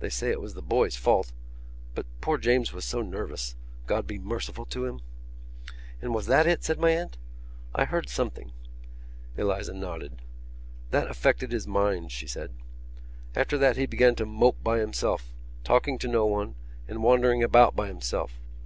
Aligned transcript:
They 0.00 0.08
say 0.08 0.30
it 0.30 0.40
was 0.40 0.54
the 0.54 0.62
boy's 0.62 0.96
fault. 0.96 1.30
But 1.94 2.06
poor 2.22 2.38
James 2.38 2.72
was 2.72 2.86
so 2.86 3.02
nervous, 3.02 3.54
God 3.86 4.06
be 4.06 4.18
merciful 4.18 4.64
to 4.64 4.86
him!" 4.86 5.02
"And 6.00 6.14
was 6.14 6.24
that 6.24 6.46
it?" 6.46 6.64
said 6.64 6.78
my 6.80 6.88
aunt. 6.92 7.18
"I 7.74 7.84
heard 7.84 8.08
something...." 8.08 8.52
Eliza 9.36 9.74
nodded. 9.74 10.22
"That 10.90 11.10
affected 11.10 11.52
his 11.52 11.66
mind," 11.66 12.12
she 12.12 12.26
said. 12.26 12.52
"After 13.36 13.58
that 13.58 13.76
he 13.76 13.84
began 13.84 14.14
to 14.14 14.24
mope 14.24 14.64
by 14.64 14.78
himself, 14.78 15.34
talking 15.64 15.98
to 15.98 16.08
no 16.08 16.24
one 16.24 16.54
and 16.88 17.02
wandering 17.02 17.42
about 17.42 17.76
by 17.76 17.88
himself. 17.88 18.40